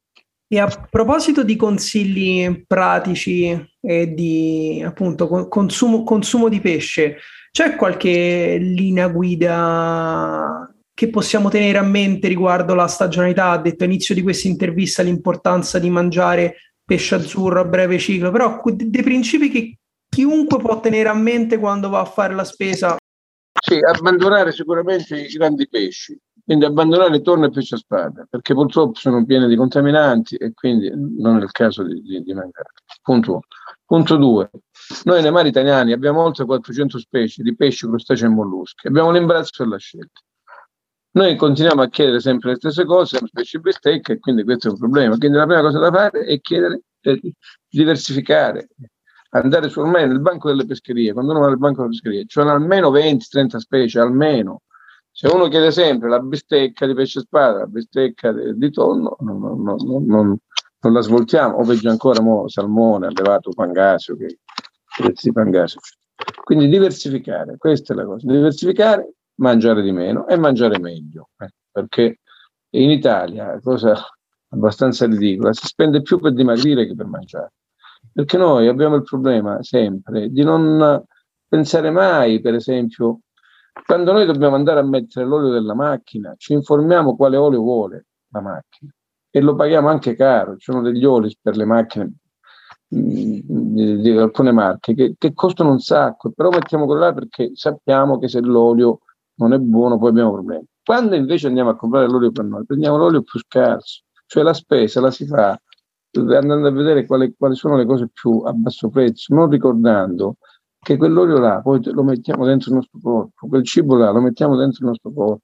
[0.47, 7.17] E a proposito di consigli pratici e di appunto consumo, consumo di pesce,
[7.51, 13.51] c'è qualche linea guida che possiamo tenere a mente riguardo la stagionalità?
[13.51, 18.61] Ha detto all'inizio di questa intervista l'importanza di mangiare pesce azzurro a breve ciclo, però
[18.65, 19.77] dei principi che
[20.09, 22.97] chiunque può tenere a mente quando va a fare la spesa.
[23.61, 28.99] Sì, abbandonare sicuramente i grandi pesci, quindi abbandonare tonno e pesce a spada, perché purtroppo
[28.99, 32.73] sono pieni di contaminanti e quindi non è il caso di, di, di mangiare.
[33.01, 33.41] Punto uno.
[33.85, 34.49] Punto due,
[35.05, 39.63] noi nei mari italiani abbiamo oltre 400 specie di pesci, crostacei e molluschi, abbiamo l'imbarazzo
[39.63, 40.19] della scelta.
[41.13, 44.77] Noi continuiamo a chiedere sempre le stesse cose, specie bistecca, e quindi questo è un
[44.77, 45.17] problema.
[45.17, 47.33] Quindi la prima cosa da fare è chiedere di
[47.67, 48.69] diversificare,
[49.31, 52.39] andare su ormai nel banco delle pescherie, quando uno va nel banco delle pescherie, ci
[52.39, 54.61] sono almeno 20-30 specie, almeno.
[55.11, 60.05] Se uno chiede sempre la bistecca di pesce spada, la bistecca di tonno, non, non,
[60.05, 60.37] non,
[60.79, 64.39] non la svoltiamo, o peggio ancora mo, salmone, allevato pangasio, che
[64.97, 65.81] prezzi pangasio.
[66.43, 72.19] Quindi diversificare, questa è la cosa, diversificare, mangiare di meno e mangiare meglio, eh, perché
[72.71, 73.95] in Italia, cosa
[74.49, 77.53] abbastanza ridicola, si spende più per dimagrire che per mangiare,
[78.13, 81.03] perché noi abbiamo il problema sempre di non
[81.47, 83.21] pensare mai, per esempio,
[83.85, 88.41] quando noi dobbiamo andare a mettere l'olio della macchina, ci informiamo quale olio vuole la
[88.41, 88.91] macchina
[89.29, 90.57] e lo paghiamo anche caro.
[90.57, 92.13] Ci sono degli oli per le macchine
[92.93, 98.19] mm, di, alcune marche che, che, costano un sacco, però mettiamo quello là perché sappiamo
[98.19, 98.99] che se l'olio
[99.41, 100.65] non è buono poi abbiamo problemi.
[100.83, 105.01] Quando invece andiamo a comprare l'olio per noi, prendiamo l'olio più scarso, cioè la spesa
[105.01, 105.59] la si fa
[106.13, 110.35] andando a vedere quali, quali sono le cose più a basso prezzo, non ricordando
[110.79, 114.55] che quell'olio là poi lo mettiamo dentro il nostro corpo, quel cibo là lo mettiamo
[114.55, 115.43] dentro il nostro corpo.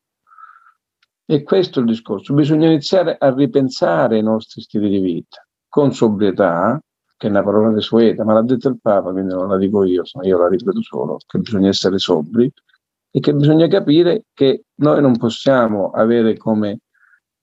[1.29, 2.33] E questo è il discorso.
[2.33, 6.79] Bisogna iniziare a ripensare i nostri stili di vita con sobrietà,
[7.17, 10.03] che è una parola desueta, ma l'ha detto il Papa, quindi non la dico io,
[10.21, 12.51] io la ripeto solo, che bisogna essere sobri
[13.17, 16.81] e che bisogna capire che noi non possiamo avere come,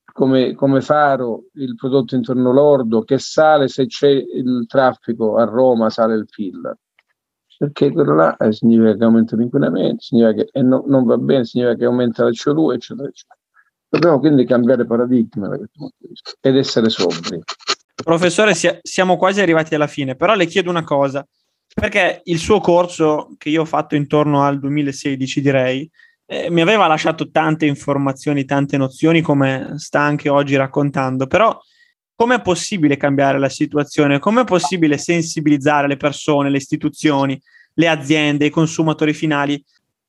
[0.04, 5.90] come, come faro il prodotto interno lordo che sale se c'è il traffico a Roma,
[5.90, 6.76] sale il PIL
[7.56, 11.76] perché quello là eh, significa che aumenta l'inquinamento, significa che no, non va bene, significa
[11.76, 13.40] che aumenta la CO2, eccetera, eccetera.
[13.88, 17.40] Dobbiamo quindi cambiare paradigma da questo punto di vista ed essere sobri.
[17.94, 21.26] Professore, siamo quasi arrivati alla fine, però le chiedo una cosa,
[21.72, 25.88] perché il suo corso, che io ho fatto intorno al 2016, direi,
[26.26, 31.58] eh, mi aveva lasciato tante informazioni, tante nozioni, come sta anche oggi raccontando, però
[32.16, 34.20] Com'è possibile cambiare la situazione?
[34.20, 37.40] Com'è possibile sensibilizzare le persone, le istituzioni,
[37.74, 39.62] le aziende, i consumatori finali?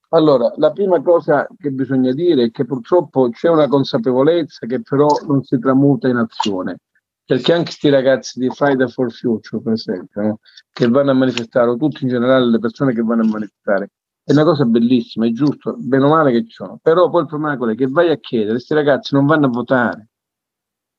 [0.09, 5.07] Allora, la prima cosa che bisogna dire è che purtroppo c'è una consapevolezza che però
[5.25, 6.77] non si tramuta in azione.
[7.25, 10.39] Perché anche questi ragazzi di Friday for Future, per esempio, no?
[10.71, 13.89] che vanno a manifestare, o tutti in generale le persone che vanno a manifestare,
[14.23, 16.79] è una cosa bellissima, è giusto, bene o male che ci sono.
[16.81, 19.49] Però poi il problema è quello che vai a chiedere, questi ragazzi non vanno a
[19.49, 20.09] votare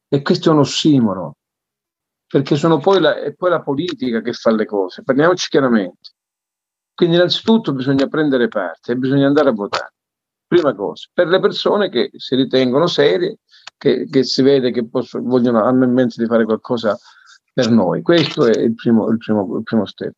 [0.09, 1.37] e questo è un ossimoro,
[2.27, 6.11] perché sono poi la, è poi la politica che fa le cose, parliamoci chiaramente.
[6.95, 9.93] Quindi innanzitutto bisogna prendere parte e bisogna andare a votare.
[10.47, 13.39] Prima cosa, per le persone che si ritengono serie,
[13.77, 16.99] che, che si vede che possono, vogliono, hanno in mente di fare qualcosa
[17.53, 18.03] per noi.
[18.03, 20.15] Questo è il primo, il primo, il primo step.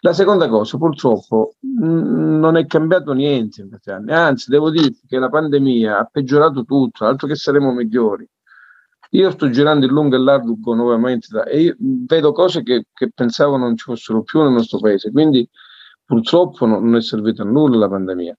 [0.00, 5.18] La seconda cosa, purtroppo, non è cambiato niente in questi anni, anzi devo dirti che
[5.18, 8.28] la pandemia ha peggiorato tutto, altro che saremo migliori.
[9.10, 13.58] Io sto girando in lungo e largo nuovamente da, e vedo cose che, che, pensavo
[13.58, 15.46] non ci fossero più nel nostro paese, quindi
[16.04, 18.36] purtroppo non, non è servita a nulla la pandemia.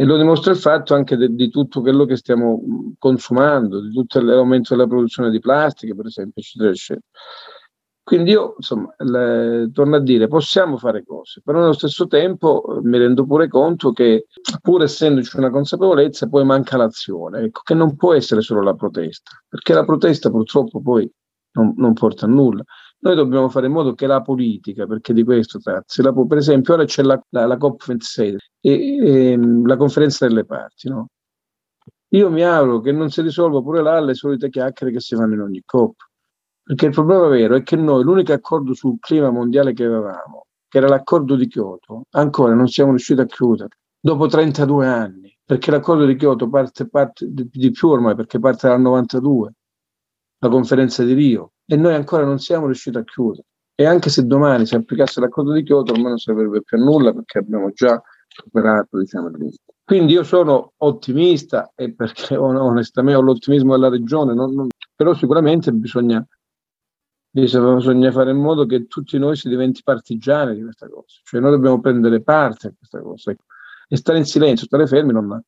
[0.00, 2.62] E lo dimostra il fatto anche de, di tutto quello che stiamo
[2.98, 7.06] consumando, di tutto l'aumento della produzione di plastica, per esempio, eccetera, eccetera.
[8.04, 12.80] Quindi io, insomma, le, torno a dire, possiamo fare cose, però nello stesso tempo eh,
[12.82, 14.26] mi rendo pure conto che,
[14.62, 19.32] pur essendoci una consapevolezza, poi manca l'azione, ecco, che non può essere solo la protesta,
[19.48, 21.10] perché la protesta purtroppo poi
[21.54, 22.62] non, non porta a nulla.
[23.00, 26.74] Noi dobbiamo fare in modo che la politica, perché di questo trazzi, la, per esempio
[26.74, 31.08] ora c'è la, la, la COP26, e, e, ehm, la conferenza delle parti, no?
[32.12, 35.34] Io mi auguro che non si risolva pure là le solite chiacchiere che si fanno
[35.34, 35.94] in ogni COP
[36.68, 40.76] perché il problema vero è che noi l'unico accordo sul clima mondiale che avevamo, che
[40.76, 46.04] era l'accordo di Kyoto, ancora non siamo riusciti a chiudere, dopo 32 anni, perché l'accordo
[46.04, 49.52] di Kyoto parte, parte di, di più ormai, perché parte dal 92,
[50.40, 53.44] la conferenza di Rio, e noi ancora non siamo riusciti a chiudere.
[53.74, 57.12] E anche se domani si applicasse l'accordo di Kyoto, ormai non servirebbe più a nulla
[57.12, 59.62] perché abbiamo già superato diciamo, il limite.
[59.84, 65.70] Quindi io sono ottimista e perché onestamente ho l'ottimismo della regione, non, non, però sicuramente
[65.72, 66.26] bisogna
[67.30, 71.52] bisogna fare in modo che tutti noi si diventi partigiani di questa cosa, cioè noi
[71.52, 73.34] dobbiamo prendere parte a questa cosa
[73.88, 75.40] e stare in silenzio, stare fermi non,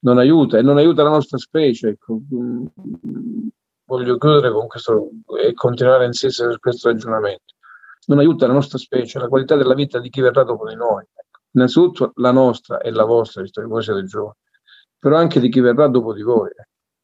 [0.00, 1.88] non, aiuta e non aiuta la nostra specie.
[1.88, 2.20] Ecco.
[3.88, 5.08] Voglio chiudere con questo
[5.42, 7.54] e continuare a insistere su questo ragionamento.
[8.08, 11.04] Non aiuta la nostra specie, la qualità della vita di chi verrà dopo di noi.
[11.52, 14.36] Innanzitutto la nostra e la vostra, visto che voi siete giovani,
[14.98, 16.50] però anche di chi verrà dopo di voi.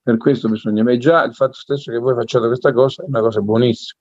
[0.03, 3.21] Per questo bisogna, ma già il fatto stesso che voi facciate questa cosa è una
[3.21, 3.99] cosa buonissima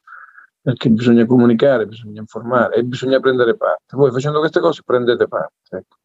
[0.62, 3.96] perché bisogna comunicare, bisogna informare e bisogna prendere parte.
[3.98, 5.54] Voi facendo queste cose prendete parte.
[5.70, 5.98] Ecco.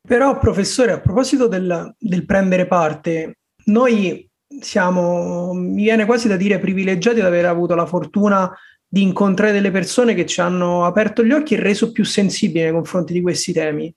[0.00, 4.25] Però, professore, a proposito del, del prendere parte, noi
[4.60, 8.52] siamo, mi viene quasi da dire, privilegiati ad aver avuto la fortuna
[8.88, 12.72] di incontrare delle persone che ci hanno aperto gli occhi e reso più sensibili nei
[12.72, 13.92] confronti di questi temi.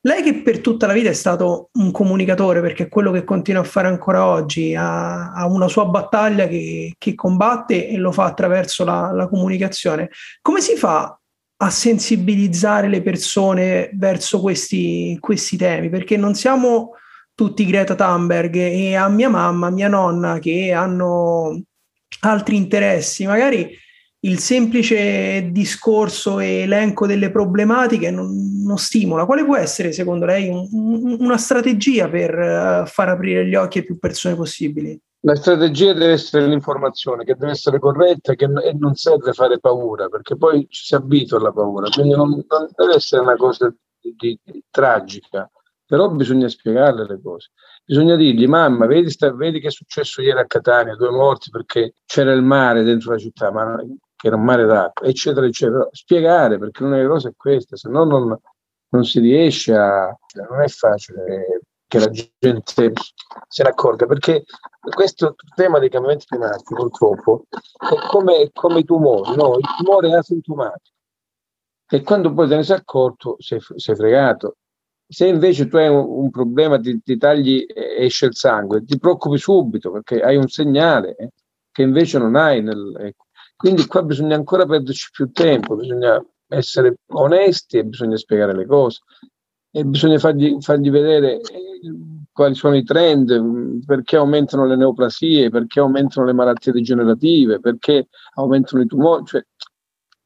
[0.00, 3.62] Lei che per tutta la vita è stato un comunicatore, perché è quello che continua
[3.62, 8.24] a fare ancora oggi, ha, ha una sua battaglia che, che, combatte e lo fa
[8.24, 10.10] attraverso la, la comunicazione.
[10.40, 11.16] Come si fa
[11.56, 15.88] a sensibilizzare le persone verso questi, questi temi?
[15.88, 16.94] Perché non siamo
[17.34, 21.62] tutti Greta Thunberg e a mia mamma, mia nonna che hanno
[22.20, 23.80] altri interessi, magari
[24.24, 29.26] il semplice discorso e elenco delle problematiche non, non, stimola.
[29.26, 33.78] Quale può essere, secondo lei, un, un, una strategia per uh, far aprire gli occhi
[33.78, 34.96] a più persone possibili?
[35.24, 40.08] La strategia deve essere l'informazione, che deve essere corretta che, e non serve fare paura,
[40.08, 44.38] perché poi ci si abitua alla paura, quindi non, non deve essere una cosa di,
[44.44, 45.48] di, tragica,
[45.92, 47.50] però bisogna spiegarle le cose.
[47.84, 51.96] Bisogna dirgli, mamma, vedi, sta, vedi che è successo ieri a Catania, due morti perché
[52.06, 53.76] c'era il mare dentro la città, ma
[54.16, 55.86] che era un mare d'acqua, eccetera, eccetera.
[55.90, 58.34] Spiegare perché una delle cose è questa, se no non,
[58.88, 60.16] non si riesce a...
[60.48, 62.92] non è facile che la gente
[63.48, 64.44] se ne accorga, perché
[64.94, 69.58] questo tema dei cambiamenti climatici purtroppo è come, come i tumori, no?
[69.58, 70.96] il tumore è asintomatico
[71.86, 74.56] e quando poi te ne sei accorto sei, sei fregato.
[75.12, 78.98] Se invece tu hai un, un problema, ti, ti, tagli e esce il sangue, ti
[78.98, 81.28] preoccupi subito perché hai un segnale eh,
[81.70, 82.62] che invece non hai.
[82.62, 83.26] Nel, ecco.
[83.54, 89.00] Quindi qua bisogna ancora perderci più tempo, bisogna essere onesti e bisogna spiegare le cose
[89.74, 91.40] e bisogna fargli, fargli vedere eh,
[92.30, 98.82] quali sono i trend, perché aumentano le neoplasie, perché aumentano le malattie degenerative, perché aumentano
[98.82, 99.24] i tumori.
[99.24, 99.46] Cioè,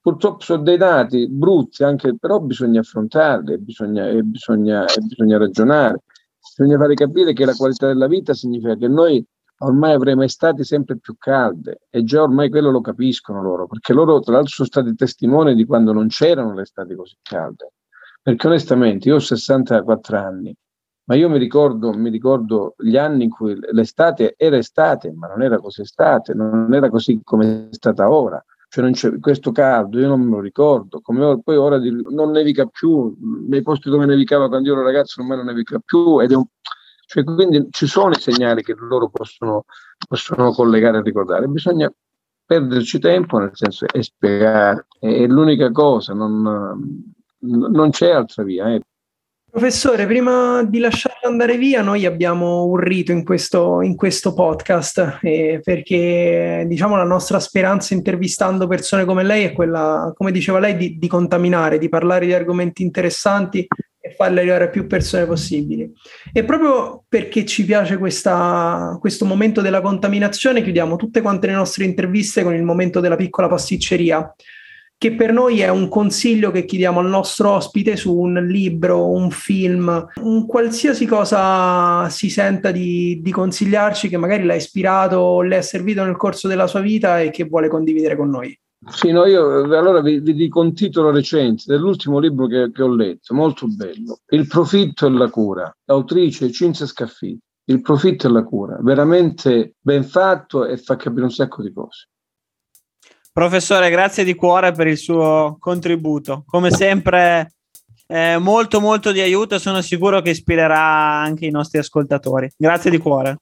[0.06, 6.04] purtroppo sono dei dati brutti, anche, però bisogna affrontarli bisogna, e bisogna, e bisogna ragionare.
[6.38, 9.26] Bisogna fare capire che la qualità della vita significa che noi
[9.58, 14.20] ormai avremo estati sempre più calde e già ormai quello lo capiscono loro, perché loro
[14.20, 17.72] tra l'altro sono stati testimoni di quando non c'erano le estati così calde.
[18.22, 20.56] Perché onestamente io ho 64 anni,
[21.06, 25.42] ma io mi ricordo, mi ricordo gli anni in cui l'estate era estate, ma non
[25.42, 28.40] era così estate, non era così come è stata ora.
[28.68, 31.00] Cioè questo caldo, io non me lo ricordo.
[31.00, 33.16] Come poi ora non nevica più,
[33.48, 36.44] nei posti dove nevicava quando io ero ragazzo ormai non nevica più ed è un,
[37.06, 39.64] cioè, quindi ci sono i segnali che loro possono,
[40.08, 41.46] possono collegare e ricordare.
[41.46, 41.90] Bisogna
[42.44, 46.42] perderci tempo, nel senso è spiegare, è l'unica cosa, non,
[47.38, 48.74] non c'è altra via.
[48.74, 48.82] Eh.
[49.48, 55.18] Professore, prima di lasciarla andare via, noi abbiamo un rito in questo, in questo podcast,
[55.22, 60.76] eh, perché diciamo la nostra speranza intervistando persone come lei è quella, come diceva lei,
[60.76, 63.66] di, di contaminare, di parlare di argomenti interessanti
[63.98, 65.90] e farle arrivare a più persone possibili.
[66.32, 71.84] E proprio perché ci piace questa, questo momento della contaminazione, chiudiamo tutte quante le nostre
[71.84, 74.34] interviste con il momento della piccola pasticceria,
[74.98, 79.30] che per noi è un consiglio che chiediamo al nostro ospite su un libro, un
[79.30, 85.58] film, un qualsiasi cosa si senta di, di consigliarci che magari l'ha ispirato o le
[85.58, 88.58] è servito nel corso della sua vita e che vuole condividere con noi.
[88.88, 92.94] Sì, no, io allora vi, vi, dico un titolo recente dell'ultimo libro che, che, ho
[92.94, 97.40] letto, molto bello, Il profitto e la cura, autrice Cinzia Scaffiti.
[97.68, 102.10] Il profitto e la cura, veramente ben fatto e fa capire un sacco di cose.
[103.36, 106.44] Professore, grazie di cuore per il suo contributo.
[106.46, 107.52] Come sempre,
[108.06, 112.50] eh, molto molto di aiuto, sono sicuro che ispirerà anche i nostri ascoltatori.
[112.56, 113.40] Grazie di cuore.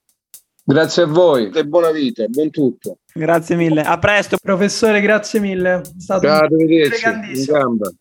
[0.65, 2.99] Grazie a voi e buona vita, buon tutto.
[3.13, 4.37] Grazie mille, a presto.
[4.43, 5.81] Professore, grazie mille.
[5.81, 6.49] È stato Ciao,
[7.47, 7.93] gamba.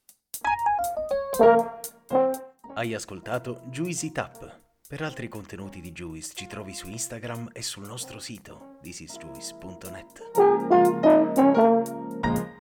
[2.74, 4.62] Hai ascoltato Juicy Tap.
[4.88, 11.23] Per altri contenuti di Juice ci trovi su Instagram e sul nostro sito thisisjuice.net.